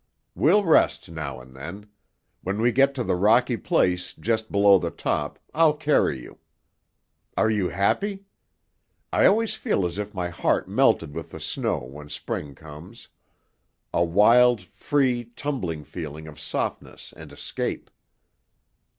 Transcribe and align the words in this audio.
We'll 0.33 0.63
rest 0.65 1.11
now 1.11 1.39
and 1.39 1.55
then; 1.55 1.87
when 2.41 2.59
we 2.59 2.71
get 2.71 2.95
to 2.95 3.03
the 3.03 3.13
rocky 3.15 3.55
place 3.55 4.15
just 4.19 4.51
below 4.51 4.79
the 4.79 4.89
top, 4.89 5.37
I'll 5.53 5.75
carry 5.75 6.19
you. 6.23 6.39
Are 7.37 7.51
you 7.51 7.69
happy? 7.69 8.23
I 9.13 9.27
always 9.27 9.53
feel 9.53 9.85
as 9.85 9.99
if 9.99 10.15
my 10.15 10.29
heart 10.29 10.67
melted 10.67 11.13
with 11.13 11.29
the 11.29 11.39
snow 11.39 11.81
when 11.83 12.09
spring 12.09 12.55
comes 12.55 13.09
a 13.93 14.03
wild, 14.03 14.61
free, 14.63 15.25
tumbling 15.35 15.83
feeling 15.83 16.27
of 16.27 16.39
softness 16.39 17.13
and 17.15 17.31
escape." 17.31 17.91